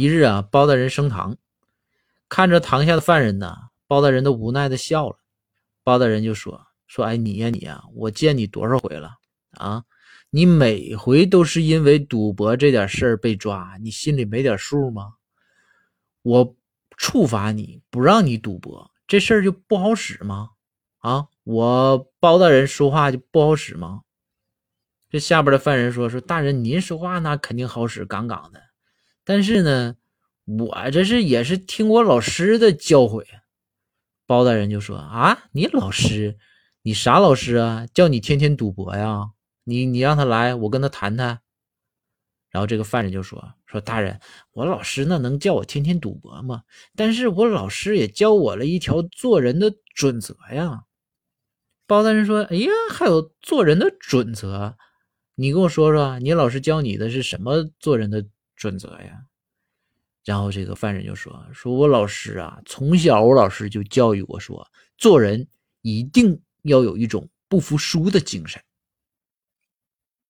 [0.00, 1.36] 一日啊，包大人升堂，
[2.26, 3.54] 看着堂下的犯人呢，
[3.86, 5.18] 包大人都无奈的笑了。
[5.84, 9.10] 包大人就说：“说哎，你呀你呀，我见你多少回了
[9.58, 9.84] 啊？
[10.30, 15.16] 你每回都是因为赌博这点事儿被抓，你心里没点数吗？
[16.22, 16.56] 我
[16.96, 20.48] 处罚你不让你赌博，这事儿就不好使吗？
[21.00, 24.00] 啊，我包大人说话就不好使吗？”
[25.10, 28.62] 这下边的犯人说：“说大人您说话那肯定好使，杠杠的。”
[29.30, 29.94] 但是呢，
[30.44, 33.24] 我这是也是听我老师的教诲。
[34.26, 36.36] 包大人就说：“啊，你老师，
[36.82, 37.86] 你啥老师啊？
[37.94, 39.30] 叫你天天赌博呀？
[39.62, 41.38] 你你让他来，我跟他谈谈。”
[42.50, 44.18] 然后这个犯人就说：“说大人，
[44.50, 46.64] 我老师那能叫我天天赌博吗？
[46.96, 50.86] 但是我老师也教我了一条做人的准则呀。”
[51.86, 54.76] 包大人说：“哎呀，还有做人的准则？
[55.36, 58.26] 你跟我说说，你老师教你的是什么做人的？”
[58.60, 59.24] 准则呀，
[60.22, 65.48] 然后这个犯人就说：“说我老师啊，从小我老师就教育我说，做人
[65.80, 68.62] 一定要有一种不服输的精神。